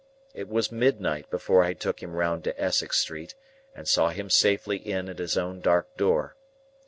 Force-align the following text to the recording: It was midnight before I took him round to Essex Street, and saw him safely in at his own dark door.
It 0.33 0.49
was 0.49 0.71
midnight 0.71 1.29
before 1.29 1.63
I 1.63 1.73
took 1.73 2.01
him 2.01 2.13
round 2.15 2.43
to 2.45 2.59
Essex 2.59 2.97
Street, 2.99 3.35
and 3.75 3.87
saw 3.87 4.09
him 4.09 4.31
safely 4.31 4.77
in 4.77 5.07
at 5.09 5.19
his 5.19 5.37
own 5.37 5.59
dark 5.61 5.95
door. 5.95 6.35